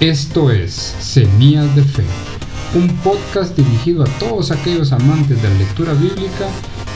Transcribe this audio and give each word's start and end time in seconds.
Esto 0.00 0.52
es 0.52 0.72
Semillas 0.74 1.74
de 1.74 1.82
Fe, 1.82 2.04
un 2.78 2.86
podcast 2.98 3.56
dirigido 3.56 4.04
a 4.04 4.06
todos 4.20 4.52
aquellos 4.52 4.92
amantes 4.92 5.42
de 5.42 5.48
la 5.48 5.54
lectura 5.56 5.92
bíblica 5.94 6.46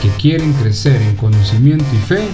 que 0.01 0.07
quieren 0.21 0.53
crecer 0.53 1.01
en 1.01 1.17
conocimiento 1.17 1.83
y 1.93 1.97
fe 1.97 2.29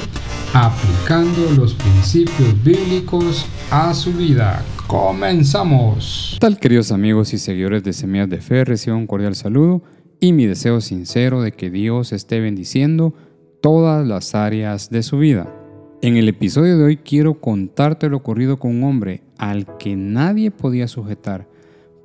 aplicando 0.53 1.49
los 1.57 1.73
principios 1.73 2.63
bíblicos 2.63 3.47
a 3.71 3.95
su 3.95 4.13
vida. 4.13 4.63
Comenzamos. 4.85 6.33
¿Qué 6.33 6.39
tal 6.39 6.59
queridos 6.59 6.91
amigos 6.91 7.33
y 7.33 7.39
seguidores 7.39 7.83
de 7.83 7.91
Semillas 7.91 8.29
de 8.29 8.37
Fe? 8.37 8.63
Reciban 8.63 8.99
un 8.99 9.07
cordial 9.07 9.33
saludo 9.33 9.81
y 10.19 10.33
mi 10.33 10.45
deseo 10.45 10.81
sincero 10.81 11.41
de 11.41 11.51
que 11.51 11.71
Dios 11.71 12.13
esté 12.13 12.39
bendiciendo 12.41 13.15
todas 13.59 14.05
las 14.05 14.35
áreas 14.35 14.91
de 14.91 15.01
su 15.01 15.17
vida. 15.17 15.58
En 16.01 16.15
el 16.15 16.29
episodio 16.29 16.77
de 16.77 16.85
hoy 16.85 16.95
quiero 16.95 17.41
contarte 17.41 18.07
lo 18.07 18.15
ocurrido 18.15 18.57
con 18.57 18.71
un 18.71 18.83
hombre 18.85 19.21
al 19.37 19.65
que 19.77 19.97
nadie 19.97 20.49
podía 20.49 20.87
sujetar 20.87 21.45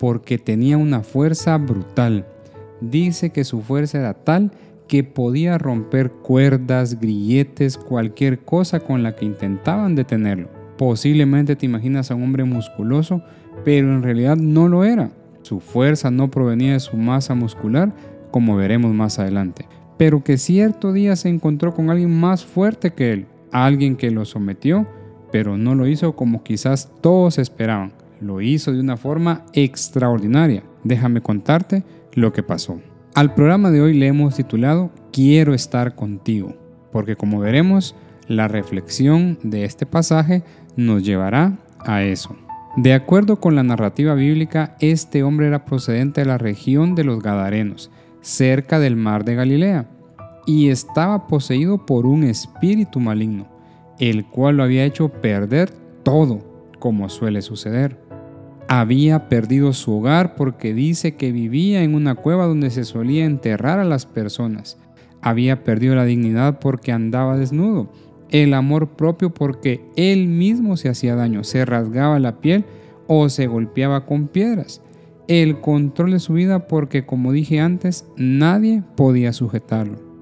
porque 0.01 0.37
tenía 0.37 0.77
una 0.77 1.05
fuerza 1.05 1.57
brutal. 1.59 2.27
Dice 2.81 3.31
que 3.31 3.45
su 3.45 3.63
fuerza 3.63 4.01
era 4.01 4.15
tal 4.15 4.51
que 4.89 5.05
podía 5.05 5.59
romper 5.59 6.11
cuerdas, 6.11 6.99
grilletes, 6.99 7.79
cualquier 7.79 8.41
cosa 8.41 8.81
con 8.81 9.05
la 9.05 9.15
que 9.15 9.27
intentaban 9.27 9.95
detenerlo. 9.95 10.49
Posiblemente 10.77 11.55
te 11.55 11.67
imaginas 11.67 12.11
a 12.11 12.17
un 12.17 12.25
hombre 12.25 12.43
musculoso, 12.43 13.23
pero 13.65 13.95
en 13.95 14.03
realidad 14.03 14.37
no 14.37 14.67
lo 14.67 14.83
era. 14.83 15.13
Su 15.43 15.61
fuerza 15.61 16.11
no 16.11 16.33
provenía 16.33 16.73
de 16.73 16.81
su 16.81 16.97
masa 16.97 17.37
muscular, 17.37 17.95
como 18.33 18.57
veremos 18.57 18.93
más 18.93 19.21
adelante, 19.21 19.69
pero 19.97 20.25
que 20.25 20.37
cierto 20.37 20.93
día 20.93 21.15
se 21.15 21.29
encontró 21.29 21.75
con 21.75 21.91
alguien 21.91 22.11
más 22.11 22.45
fuerte 22.45 22.93
que 22.93 23.13
él, 23.13 23.27
alguien 23.55 23.97
que 23.97 24.11
lo 24.11 24.25
sometió, 24.25 24.87
pero 25.31 25.57
no 25.57 25.75
lo 25.75 25.87
hizo 25.87 26.17
como 26.17 26.43
quizás 26.43 26.93
todos 27.01 27.39
esperaban, 27.39 27.93
lo 28.21 28.41
hizo 28.41 28.73
de 28.73 28.81
una 28.81 28.97
forma 28.97 29.47
extraordinaria. 29.53 30.65
Déjame 30.83 31.21
contarte 31.23 31.85
lo 32.13 32.33
que 32.33 32.43
pasó. 32.43 32.81
Al 33.15 33.33
programa 33.35 33.71
de 33.71 33.81
hoy 33.81 33.95
le 33.95 34.09
hemos 34.09 34.35
titulado 34.35 34.91
Quiero 35.13 35.55
estar 35.55 35.95
contigo, 35.95 36.57
porque 36.91 37.15
como 37.15 37.39
veremos, 37.39 37.95
la 38.27 38.49
reflexión 38.49 39.39
de 39.45 39.65
este 39.65 39.87
pasaje 39.87 40.43
nos 40.77 41.05
llevará 41.05 41.59
a 41.79 42.03
eso. 42.03 42.37
De 42.77 42.93
acuerdo 42.93 43.39
con 43.39 43.55
la 43.55 43.63
narrativa 43.63 44.15
bíblica, 44.15 44.77
este 44.81 45.23
hombre 45.23 45.47
era 45.47 45.65
procedente 45.65 46.23
de 46.23 46.27
la 46.27 46.39
región 46.39 46.97
de 46.97 47.05
los 47.05 47.23
Gadarenos, 47.23 47.93
cerca 48.21 48.81
del 48.81 48.97
mar 48.97 49.25
de 49.25 49.37
Galilea, 49.37 49.87
y 50.47 50.69
estaba 50.69 51.27
poseído 51.27 51.87
por 51.87 52.07
un 52.07 52.25
espíritu 52.25 53.01
maligno, 53.01 53.47
el 53.99 54.27
cual 54.27 54.57
lo 54.57 54.63
había 54.63 54.85
hecho 54.85 55.09
perder 55.09 55.71
todo, 56.03 56.71
como 56.79 57.09
suele 57.09 57.43
suceder. 57.43 57.99
Había 58.69 59.29
perdido 59.29 59.73
su 59.73 59.99
hogar 59.99 60.37
porque 60.37 60.75
dice 60.75 61.17
que 61.17 61.33
vivía 61.33 61.83
en 61.83 61.95
una 61.95 62.15
cueva 62.15 62.47
donde 62.47 62.71
se 62.71 62.85
solía 62.85 63.25
enterrar 63.25 63.79
a 63.79 63.85
las 63.85 64.07
personas. 64.07 64.79
Había 65.21 65.65
perdido 65.65 65.95
la 65.95 66.05
dignidad 66.05 66.59
porque 66.59 66.93
andaba 66.93 67.37
desnudo 67.37 67.91
el 68.31 68.53
amor 68.55 68.89
propio 68.89 69.31
porque 69.31 69.89
él 69.95 70.27
mismo 70.27 70.77
se 70.77 70.89
hacía 70.89 71.15
daño, 71.15 71.45
se 71.45 71.65
rasgaba 71.65 72.19
la 72.19 72.41
piel 72.41 72.65
o 73.07 73.29
se 73.29 73.47
golpeaba 73.47 74.07
con 74.07 74.27
piedras. 74.27 74.83
El 75.29 75.61
control 75.61 76.11
de 76.11 76.19
su 76.19 76.33
vida 76.33 76.67
porque, 76.67 77.07
como 77.07 77.31
dije 77.31 77.61
antes, 77.61 78.07
nadie 78.17 78.83
podía 78.97 79.33
sujetarlo. 79.33 80.14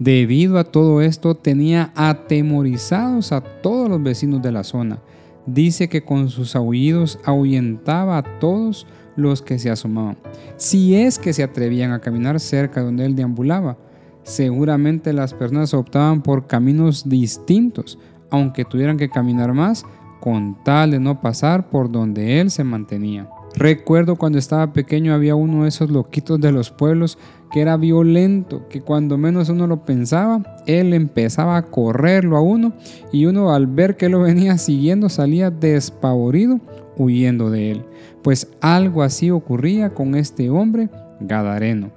Debido 0.00 0.58
a 0.58 0.64
todo 0.64 1.00
esto, 1.00 1.36
tenía 1.36 1.92
atemorizados 1.94 3.30
a 3.30 3.40
todos 3.40 3.88
los 3.88 4.02
vecinos 4.02 4.42
de 4.42 4.50
la 4.50 4.64
zona. 4.64 4.98
Dice 5.46 5.88
que 5.88 6.02
con 6.02 6.28
sus 6.28 6.56
aullidos 6.56 7.20
ahuyentaba 7.24 8.18
a 8.18 8.38
todos 8.40 8.86
los 9.14 9.42
que 9.42 9.58
se 9.60 9.70
asomaban, 9.70 10.16
si 10.56 10.96
es 10.96 11.18
que 11.18 11.32
se 11.32 11.44
atrevían 11.44 11.92
a 11.92 12.00
caminar 12.00 12.40
cerca 12.40 12.82
donde 12.82 13.04
él 13.04 13.14
deambulaba 13.14 13.76
seguramente 14.22 15.12
las 15.12 15.34
personas 15.34 15.74
optaban 15.74 16.22
por 16.22 16.46
caminos 16.46 17.08
distintos, 17.08 17.98
aunque 18.30 18.64
tuvieran 18.64 18.96
que 18.96 19.08
caminar 19.08 19.52
más, 19.52 19.84
con 20.20 20.62
tal 20.64 20.92
de 20.92 21.00
no 21.00 21.20
pasar 21.20 21.68
por 21.70 21.90
donde 21.90 22.40
él 22.40 22.50
se 22.50 22.62
mantenía. 22.62 23.28
Recuerdo 23.56 24.16
cuando 24.16 24.38
estaba 24.38 24.72
pequeño 24.72 25.12
había 25.12 25.34
uno 25.34 25.64
de 25.64 25.68
esos 25.68 25.90
loquitos 25.90 26.40
de 26.40 26.52
los 26.52 26.70
pueblos 26.70 27.18
que 27.50 27.60
era 27.60 27.76
violento, 27.76 28.68
que 28.68 28.80
cuando 28.80 29.18
menos 29.18 29.48
uno 29.48 29.66
lo 29.66 29.84
pensaba, 29.84 30.42
él 30.66 30.94
empezaba 30.94 31.56
a 31.56 31.62
correrlo 31.62 32.36
a 32.36 32.40
uno 32.40 32.72
y 33.12 33.26
uno 33.26 33.52
al 33.52 33.66
ver 33.66 33.96
que 33.96 34.08
lo 34.08 34.20
venía 34.20 34.56
siguiendo 34.56 35.08
salía 35.08 35.50
despavorido 35.50 36.60
huyendo 36.96 37.50
de 37.50 37.72
él. 37.72 37.84
Pues 38.22 38.48
algo 38.60 39.02
así 39.02 39.30
ocurría 39.30 39.94
con 39.94 40.14
este 40.14 40.48
hombre 40.48 40.88
gadareno. 41.20 41.90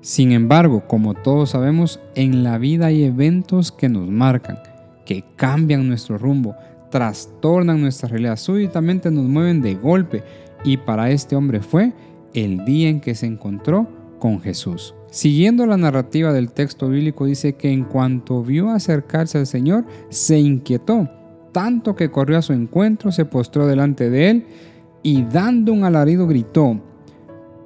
Sin 0.00 0.32
embargo, 0.32 0.82
como 0.88 1.14
todos 1.14 1.50
sabemos, 1.50 2.00
en 2.16 2.42
la 2.42 2.58
vida 2.58 2.86
hay 2.86 3.04
eventos 3.04 3.70
que 3.70 3.88
nos 3.88 4.08
marcan, 4.08 4.58
que 5.06 5.24
cambian 5.36 5.86
nuestro 5.86 6.18
rumbo, 6.18 6.56
trastornan 6.90 7.80
nuestra 7.80 8.08
realidad, 8.08 8.36
súbitamente 8.36 9.12
nos 9.12 9.26
mueven 9.26 9.62
de 9.62 9.76
golpe 9.76 10.24
y 10.64 10.76
para 10.76 11.10
este 11.10 11.36
hombre 11.36 11.60
fue 11.60 11.92
el 12.34 12.64
día 12.64 12.88
en 12.88 13.00
que 13.00 13.14
se 13.14 13.26
encontró 13.26 13.86
con 14.18 14.40
Jesús. 14.40 14.94
Siguiendo 15.10 15.66
la 15.66 15.76
narrativa 15.76 16.32
del 16.32 16.52
texto 16.52 16.88
bíblico 16.88 17.26
dice 17.26 17.54
que 17.54 17.70
en 17.70 17.84
cuanto 17.84 18.42
vio 18.42 18.70
acercarse 18.70 19.38
al 19.38 19.46
Señor, 19.46 19.84
se 20.08 20.38
inquietó, 20.38 21.08
tanto 21.52 21.94
que 21.94 22.10
corrió 22.10 22.38
a 22.38 22.42
su 22.42 22.52
encuentro, 22.52 23.12
se 23.12 23.24
postró 23.24 23.66
delante 23.66 24.08
de 24.08 24.30
él 24.30 24.46
y 25.02 25.22
dando 25.24 25.72
un 25.72 25.84
alarido 25.84 26.26
gritó, 26.26 26.80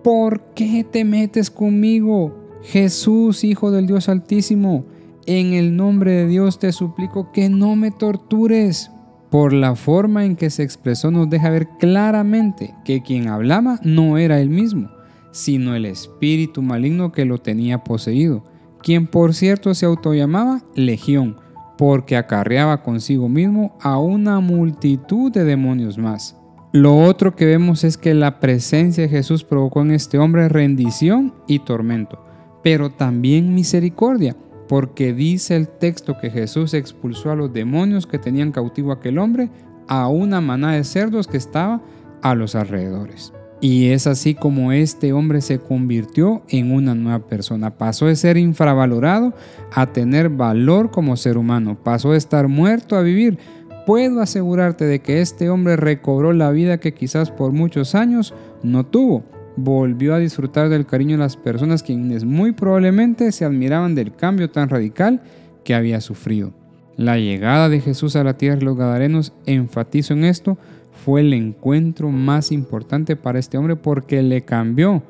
¿por 0.03 0.41
qué 0.55 0.85
te 0.91 1.05
metes 1.05 1.51
conmigo? 1.51 2.35
Jesús, 2.65 3.45
Hijo 3.45 3.71
del 3.71 3.87
Dios 3.87 4.09
Altísimo, 4.09 4.85
en 5.27 5.55
el 5.55 5.77
nombre 5.77 6.13
de 6.13 6.27
Dios 6.27 6.59
te 6.59 6.73
suplico 6.73 7.31
que 7.33 7.49
no 7.49 7.77
me 7.77 7.91
tortures. 7.91 8.91
Por 9.31 9.53
la 9.53 9.75
forma 9.75 10.25
en 10.25 10.37
que 10.37 10.51
se 10.51 10.63
expresó 10.63 11.11
nos 11.11 11.29
deja 11.29 11.51
ver 11.51 11.69
claramente 11.79 12.75
que 12.85 13.03
quien 13.03 13.29
hablaba 13.29 13.81
no 13.83 14.19
era 14.19 14.41
él 14.41 14.51
mismo, 14.51 14.89
sino 15.33 15.75
el 15.75 15.85
espíritu 15.85 16.63
maligno 16.63 17.13
que 17.13 17.25
lo 17.25 17.39
tenía 17.39 17.85
poseído, 17.85 18.45
quien 18.83 19.07
por 19.07 19.35
cierto 19.35 19.75
se 19.75 19.85
autollamaba 19.87 20.63
Legión, 20.75 21.37
porque 21.77 22.17
acarreaba 22.17 22.83
consigo 22.83 23.29
mismo 23.29 23.77
a 23.81 23.99
una 23.99 24.41
multitud 24.41 25.33
de 25.33 25.45
demonios 25.45 25.99
más. 25.99 26.37
Lo 26.73 26.97
otro 26.97 27.35
que 27.35 27.47
vemos 27.47 27.85
es 27.85 27.97
que 27.97 28.15
la 28.15 28.39
presencia 28.39 29.05
de 29.05 29.09
Jesús 29.09 29.45
provocó 29.45 29.83
en 29.83 29.93
este 29.93 30.19
hombre 30.19 30.49
rendición 30.49 31.35
y 31.47 31.61
tormento, 31.61 32.25
pero 32.63 32.91
también 32.91 33.55
misericordia, 33.55 34.37
porque 34.69 35.13
dice 35.13 35.57
el 35.57 35.69
texto 35.69 36.17
que 36.21 36.31
Jesús 36.31 36.75
expulsó 36.75 37.31
a 37.31 37.37
los 37.37 37.53
demonios 37.53 38.07
que 38.07 38.19
tenían 38.19 38.53
cautivo 38.53 38.91
a 38.91 38.97
aquel 38.97 39.19
hombre 39.19 39.51
a 39.89 40.09
una 40.09 40.41
manada 40.41 40.75
de 40.75 40.85
cerdos 40.85 41.27
que 41.27 41.37
estaba 41.37 41.83
a 42.23 42.35
los 42.35 42.55
alrededores. 42.55 43.33
Y 43.61 43.89
es 43.89 44.07
así 44.07 44.35
como 44.35 44.73
este 44.73 45.13
hombre 45.13 45.41
se 45.41 45.59
convirtió 45.59 46.43
en 46.49 46.73
una 46.73 46.95
nueva 46.95 47.27
persona. 47.27 47.79
Pasó 47.79 48.07
de 48.07 48.17
ser 48.17 48.37
infravalorado 48.37 49.33
a 49.73 49.87
tener 49.87 50.29
valor 50.29 50.91
como 50.91 51.17
ser 51.17 51.39
humano. 51.39 51.79
Pasó 51.83 52.13
de 52.13 52.19
estar 52.19 52.49
muerto 52.49 52.97
a 52.97 53.03
vivir 53.03 53.39
puedo 53.87 54.21
asegurarte 54.21 54.85
de 54.85 54.99
que 54.99 55.21
este 55.23 55.49
hombre 55.49 55.77
recobró 55.77 56.33
la 56.33 56.51
vida 56.51 56.79
que 56.79 56.93
quizás 56.93 57.31
por 57.31 57.53
muchos 57.53 57.95
años 57.95 58.35
no 58.63 58.85
tuvo. 58.85 59.25
Volvió 59.57 60.15
a 60.15 60.19
disfrutar 60.19 60.69
del 60.69 60.87
cariño 60.87 61.13
de 61.13 61.23
las 61.23 61.37
personas 61.37 61.83
quienes 61.83 62.25
muy 62.25 62.53
probablemente 62.53 63.33
se 63.33 63.45
admiraban 63.45 63.95
del 63.95 64.15
cambio 64.15 64.51
tan 64.51 64.69
radical 64.69 65.23
que 65.65 65.75
había 65.75 66.01
sufrido. 66.01 66.53
La 66.97 67.19
llegada 67.19 67.69
de 67.69 67.81
Jesús 67.81 68.17
a 68.17 68.25
la 68.25 68.39
tierra 68.39 68.57
de 68.57 68.65
los 68.65 68.77
Gadarenos, 68.77 69.33
enfatizo 69.45 70.15
en 70.15 70.25
esto, 70.25 70.57
fue 71.05 71.21
el 71.21 71.33
encuentro 71.33 72.11
más 72.11 72.53
importante 72.53 73.17
para 73.17 73.39
este 73.39 73.59
hombre 73.59 73.77
porque 73.77 74.23
le 74.23 74.43
cambió 74.45 75.03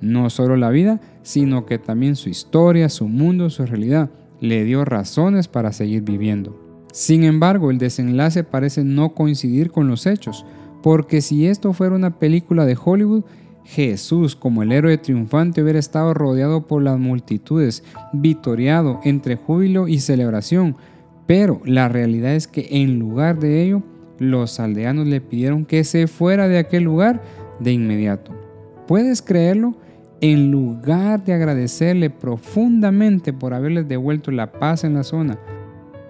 no 0.00 0.30
solo 0.30 0.56
la 0.56 0.70
vida, 0.70 1.00
sino 1.22 1.64
que 1.64 1.78
también 1.78 2.16
su 2.16 2.28
historia, 2.28 2.88
su 2.88 3.08
mundo, 3.08 3.50
su 3.50 3.64
realidad. 3.64 4.10
Le 4.40 4.64
dio 4.64 4.84
razones 4.84 5.48
para 5.48 5.72
seguir 5.72 6.02
viviendo. 6.02 6.58
Sin 6.92 7.24
embargo, 7.24 7.70
el 7.70 7.78
desenlace 7.78 8.44
parece 8.44 8.84
no 8.84 9.14
coincidir 9.14 9.70
con 9.70 9.88
los 9.88 10.06
hechos, 10.06 10.44
porque 10.82 11.20
si 11.20 11.46
esto 11.46 11.72
fuera 11.72 11.94
una 11.94 12.18
película 12.18 12.66
de 12.66 12.76
Hollywood, 12.82 13.24
Jesús, 13.64 14.36
como 14.36 14.62
el 14.62 14.72
héroe 14.72 14.98
triunfante, 14.98 15.62
hubiera 15.62 15.78
estado 15.78 16.14
rodeado 16.14 16.66
por 16.66 16.82
las 16.82 16.98
multitudes, 16.98 17.84
vitoriado 18.12 19.00
entre 19.04 19.36
júbilo 19.36 19.88
y 19.88 20.00
celebración. 20.00 20.76
Pero 21.26 21.60
la 21.64 21.88
realidad 21.88 22.34
es 22.34 22.48
que 22.48 22.68
en 22.70 22.98
lugar 22.98 23.38
de 23.38 23.62
ello, 23.62 23.82
los 24.18 24.60
aldeanos 24.60 25.06
le 25.06 25.20
pidieron 25.20 25.64
que 25.64 25.84
se 25.84 26.06
fuera 26.06 26.48
de 26.48 26.58
aquel 26.58 26.84
lugar 26.84 27.22
de 27.60 27.72
inmediato. 27.72 28.32
¿Puedes 28.86 29.22
creerlo? 29.22 29.76
En 30.20 30.50
lugar 30.52 31.24
de 31.24 31.32
agradecerle 31.32 32.10
profundamente 32.10 33.32
por 33.32 33.54
haberles 33.54 33.88
devuelto 33.88 34.30
la 34.30 34.52
paz 34.52 34.84
en 34.84 34.94
la 34.94 35.02
zona, 35.02 35.38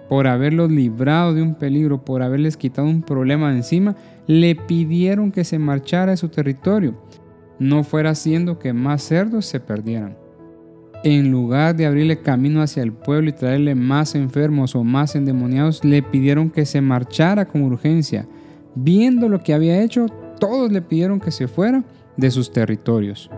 por 0.07 0.27
haberlos 0.27 0.69
librado 0.69 1.33
de 1.33 1.41
un 1.41 1.55
peligro, 1.55 2.05
por 2.05 2.21
haberles 2.21 2.55
quitado 2.55 2.87
un 2.87 3.01
problema 3.01 3.49
de 3.49 3.57
encima, 3.57 3.95
le 4.27 4.55
pidieron 4.55 5.31
que 5.31 5.43
se 5.43 5.57
marchara 5.57 6.11
de 6.11 6.17
su 6.17 6.29
territorio, 6.29 6.95
no 7.59 7.83
fuera 7.83 8.11
haciendo 8.11 8.59
que 8.59 8.73
más 8.73 9.03
cerdos 9.03 9.45
se 9.45 9.59
perdieran. 9.59 10.17
En 11.03 11.31
lugar 11.31 11.75
de 11.75 11.85
abrirle 11.85 12.21
camino 12.21 12.61
hacia 12.61 12.81
el 12.81 12.93
pueblo 12.93 13.29
y 13.29 13.33
traerle 13.33 13.75
más 13.75 14.15
enfermos 14.15 14.73
o 14.73 14.85
más 14.85 15.15
endemoniados, 15.15 15.83
le 15.83 16.01
pidieron 16.01 16.49
que 16.49 16.65
se 16.65 16.79
marchara 16.79 17.45
con 17.45 17.63
urgencia. 17.63 18.25
Viendo 18.73 19.27
lo 19.27 19.39
que 19.39 19.53
había 19.53 19.81
hecho, 19.81 20.05
todos 20.39 20.71
le 20.71 20.81
pidieron 20.81 21.19
que 21.19 21.31
se 21.31 21.49
fuera 21.49 21.83
de 22.15 22.31
sus 22.31 22.53
territorios. 22.53 23.29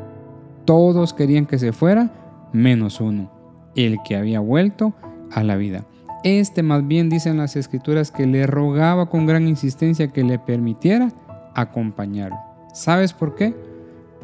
Todos 0.66 1.14
querían 1.14 1.48
que 1.48 1.58
se 1.58 1.72
fuera, 1.72 2.12
menos 2.54 3.02
uno, 3.02 3.32
el 3.76 3.98
que 4.08 4.16
había 4.16 4.40
vuelto 4.40 4.94
a 5.32 5.44
la 5.44 5.56
vida. 5.56 5.86
Este 6.24 6.64
más 6.64 6.88
bien 6.88 7.10
dicen 7.10 7.38
las 7.38 7.56
escrituras 7.56 8.12
que 8.12 8.26
le 8.26 8.48
rogaba 8.48 9.10
con 9.10 9.26
gran 9.26 9.48
insistencia 9.48 10.08
que 10.08 10.24
le 10.24 10.40
permitiera 10.40 11.12
acompañarlo. 11.56 12.38
¿Sabes 12.74 13.14
por 13.14 13.36
qué? 13.36 13.56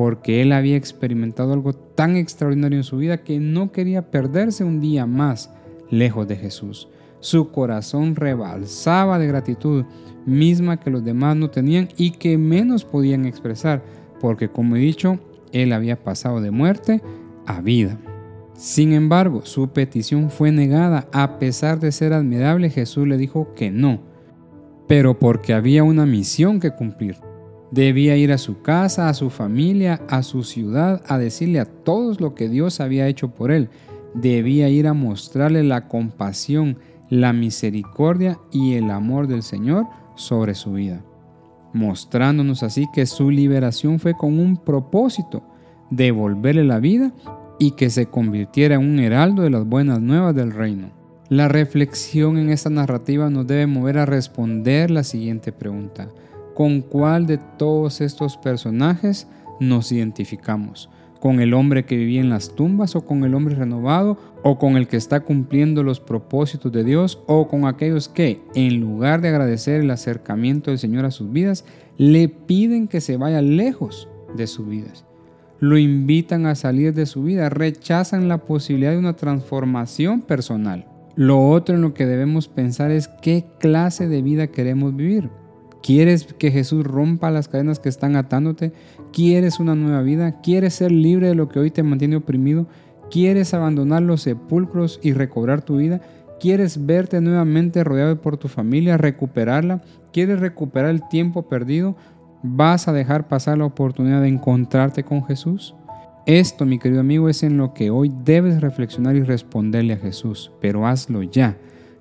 Porque 0.02 0.42
él 0.42 0.52
había 0.52 0.78
experimentado 0.78 1.54
algo 1.54 1.74
tan 1.74 2.16
extraordinario 2.18 2.80
en 2.80 2.84
su 2.84 2.98
vida 2.98 3.24
que 3.24 3.40
no 3.40 3.72
quería 3.72 4.10
perderse 4.10 4.64
un 4.64 4.82
día 4.82 5.06
más 5.06 5.54
lejos 5.92 6.28
de 6.28 6.38
Jesús. 6.38 6.88
Su 7.20 7.52
corazón 7.52 8.16
rebalsaba 8.16 9.20
de 9.20 9.28
gratitud, 9.28 9.86
misma 10.26 10.80
que 10.80 10.90
los 10.90 11.06
demás 11.06 11.36
no 11.36 11.52
tenían 11.52 11.88
y 11.98 12.14
que 12.14 12.40
menos 12.40 12.84
podían 12.84 13.28
expresar, 13.28 13.84
porque 14.20 14.50
como 14.50 14.76
he 14.76 14.80
dicho, 14.80 15.20
él 15.52 15.72
había 15.72 16.04
pasado 16.04 16.42
de 16.42 16.50
muerte 16.50 17.04
a 17.46 17.62
vida. 17.62 18.00
Sin 18.56 18.94
embargo, 18.94 19.42
su 19.44 19.68
petición 19.68 20.32
fue 20.32 20.52
negada. 20.52 21.10
A 21.14 21.38
pesar 21.38 21.80
de 21.80 21.92
ser 21.92 22.14
admirable, 22.14 22.72
Jesús 22.72 23.08
le 23.08 23.18
dijo 23.18 23.54
que 23.54 23.70
no, 23.70 24.02
pero 24.88 25.20
porque 25.20 25.54
había 25.54 25.84
una 25.84 26.08
misión 26.08 26.60
que 26.60 26.72
cumplir. 26.72 27.18
Debía 27.72 28.18
ir 28.18 28.34
a 28.34 28.38
su 28.38 28.62
casa, 28.62 29.08
a 29.08 29.14
su 29.14 29.30
familia, 29.30 30.02
a 30.10 30.24
su 30.24 30.44
ciudad, 30.44 31.02
a 31.08 31.18
decirle 31.18 31.60
a 31.62 31.66
todos 31.66 32.20
lo 32.20 32.36
que 32.36 32.50
Dios 32.50 32.82
había 32.82 33.08
hecho 33.08 33.30
por 33.30 33.50
él. 33.50 33.70
Debía 34.14 34.68
ir 34.68 34.88
a 34.88 34.94
mostrarle 34.94 35.64
la 35.64 35.88
compasión, 35.88 36.78
la 37.10 37.32
misericordia 37.32 38.38
y 38.52 38.74
el 38.74 38.92
amor 38.92 39.28
del 39.28 39.42
Señor 39.42 39.86
sobre 40.16 40.54
su 40.54 40.74
vida, 40.74 41.02
mostrándonos 41.72 42.62
así 42.62 42.88
que 42.94 43.06
su 43.06 43.32
liberación 43.32 44.00
fue 44.00 44.16
con 44.16 44.38
un 44.38 44.58
propósito, 44.58 45.42
devolverle 45.90 46.66
la 46.66 46.80
vida 46.80 47.14
y 47.58 47.72
que 47.72 47.90
se 47.90 48.08
convirtiera 48.08 48.76
en 48.76 48.82
un 48.82 49.00
heraldo 49.00 49.44
de 49.44 49.50
las 49.50 49.66
buenas 49.66 50.02
nuevas 50.02 50.36
del 50.36 50.52
reino. 50.52 50.90
La 51.30 51.48
reflexión 51.48 52.38
en 52.38 52.50
esta 52.50 52.70
narrativa 52.70 53.30
nos 53.30 53.48
debe 53.48 53.66
mover 53.66 53.98
a 53.98 54.06
responder 54.06 54.92
la 54.92 55.04
siguiente 55.04 55.54
pregunta. 55.54 56.10
¿Con 56.54 56.82
cuál 56.82 57.26
de 57.26 57.38
todos 57.38 58.02
estos 58.02 58.38
personajes 58.38 59.28
nos 59.60 59.92
identificamos? 59.92 60.90
¿Con 61.20 61.40
el 61.40 61.54
hombre 61.54 61.86
que 61.86 61.98
vivía 61.98 62.22
en 62.22 62.30
las 62.30 62.56
tumbas 62.56 62.96
o 62.96 63.06
con 63.06 63.24
el 63.24 63.36
hombre 63.36 63.56
renovado 63.56 64.18
o 64.44 64.58
con 64.58 64.76
el 64.76 64.88
que 64.88 64.98
está 64.98 65.20
cumpliendo 65.20 65.84
los 65.84 66.00
propósitos 66.00 66.72
de 66.72 66.84
Dios 66.84 67.22
o 67.28 67.48
con 67.48 67.66
aquellos 67.66 68.10
que, 68.10 68.42
en 68.56 68.80
lugar 68.80 69.22
de 69.22 69.30
agradecer 69.30 69.82
el 69.82 69.92
acercamiento 69.92 70.72
del 70.72 70.80
Señor 70.80 71.06
a 71.06 71.12
sus 71.12 71.32
vidas, 71.32 71.64
le 71.98 72.28
piden 72.28 72.88
que 72.88 73.02
se 73.02 73.18
vaya 73.18 73.42
lejos 73.42 74.10
de 74.36 74.48
sus 74.48 74.68
vidas? 74.68 75.06
lo 75.62 75.78
invitan 75.78 76.48
a 76.48 76.56
salir 76.56 76.92
de 76.96 77.06
su 77.06 77.22
vida, 77.22 77.48
rechazan 77.50 78.28
la 78.28 78.40
posibilidad 78.40 78.92
de 78.92 78.98
una 78.98 79.16
transformación 79.16 80.22
personal. 80.22 80.88
Lo 81.16 81.50
otro 81.50 81.76
en 81.76 81.82
lo 81.82 81.94
que 81.94 82.08
debemos 82.08 82.48
pensar 82.48 82.90
es 82.90 83.08
qué 83.22 83.46
clase 83.60 84.08
de 84.08 84.24
vida 84.24 84.48
queremos 84.48 84.96
vivir. 84.96 85.30
¿Quieres 85.84 86.34
que 86.38 86.52
Jesús 86.52 86.86
rompa 86.86 87.32
las 87.32 87.48
cadenas 87.48 87.80
que 87.80 87.90
están 87.90 88.16
atándote? 88.16 88.72
¿Quieres 89.12 89.60
una 89.60 89.76
nueva 89.76 90.02
vida? 90.04 90.42
¿Quieres 90.42 90.76
ser 90.76 90.92
libre 90.92 91.28
de 91.28 91.36
lo 91.36 91.50
que 91.50 91.60
hoy 91.60 91.72
te 91.72 91.82
mantiene 91.82 92.18
oprimido? 92.18 92.68
¿Quieres 93.10 93.54
abandonar 93.54 94.04
los 94.04 94.22
sepulcros 94.22 95.00
y 95.02 95.14
recobrar 95.14 95.64
tu 95.64 95.78
vida? 95.78 96.02
¿Quieres 96.40 96.86
verte 96.86 97.20
nuevamente 97.20 97.84
rodeado 97.84 98.22
por 98.22 98.38
tu 98.38 98.48
familia, 98.48 98.98
recuperarla? 98.98 99.82
¿Quieres 100.14 100.40
recuperar 100.40 100.92
el 100.92 101.08
tiempo 101.10 101.44
perdido? 101.50 101.96
¿Vas 102.44 102.88
a 102.88 102.94
dejar 102.94 103.28
pasar 103.28 103.58
la 103.58 103.66
oportunidad 103.66 104.22
de 104.22 104.28
encontrarte 104.28 105.04
con 105.04 105.26
Jesús? 105.26 105.76
Esto, 106.26 106.66
mi 106.66 106.78
querido 106.78 107.02
amigo, 107.02 107.30
es 107.30 107.42
en 107.42 107.58
lo 107.58 107.74
que 107.74 107.90
hoy 107.90 108.12
debes 108.24 108.62
reflexionar 108.62 109.16
y 109.16 109.24
responderle 109.24 109.94
a 109.94 109.98
Jesús, 109.98 110.52
pero 110.62 110.86
hazlo 110.86 111.24
ya, 111.24 111.58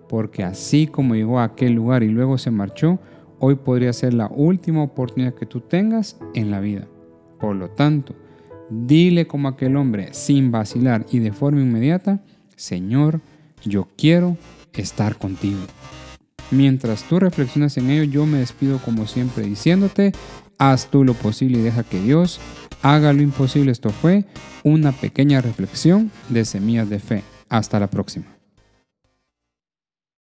porque 0.09 0.45
así 0.45 0.87
como 0.87 1.15
llegó 1.15 1.41
a 1.41 1.45
aquel 1.45 1.73
lugar 1.73 2.03
y 2.03 2.09
luego 2.09 2.37
se 2.37 2.51
marchó, 2.51 2.99
hoy 3.41 3.57
podría 3.57 3.93
ser 3.93 4.15
la 4.15 4.29
última 4.29 4.83
oportunidad 4.83 5.35
que 5.35 5.47
tú 5.47 5.61
tengas 5.61 6.17
en 6.35 6.51
la 6.51 6.61
vida. 6.61 6.87
Por 7.41 7.57
lo 7.57 7.71
tanto, 7.71 8.15
dile 8.71 9.27
como 9.27 9.49
aquel 9.49 9.77
hombre, 9.77 10.11
sin 10.13 10.53
vacilar 10.53 11.07
y 11.11 11.19
de 11.19 11.33
forma 11.33 11.61
inmediata, 11.61 12.23
Señor, 12.55 13.21
yo 13.65 13.89
quiero 13.97 14.37
estar 14.73 15.17
contigo. 15.17 15.61
Mientras 16.51 17.05
tú 17.05 17.19
reflexionas 17.19 17.77
en 17.77 17.91
ello, 17.91 18.05
yo 18.05 18.27
me 18.27 18.39
despido 18.39 18.79
como 18.79 19.07
siempre 19.07 19.45
diciéndote, 19.45 20.13
haz 20.59 20.91
tú 20.91 21.05
lo 21.05 21.15
posible 21.15 21.59
y 21.59 21.63
deja 21.63 21.83
que 21.83 22.01
Dios 22.01 22.41
haga 22.83 23.13
lo 23.13 23.23
imposible. 23.23 23.73
Esto 23.73 23.91
fue 23.91 24.25
una 24.65 24.93
pequeña 24.93 25.41
reflexión 25.41 26.11
de 26.29 26.45
semillas 26.45 26.91
de 26.91 26.99
fe. 26.99 27.23
Hasta 27.49 27.81
la 27.81 27.89
próxima. 27.89 28.40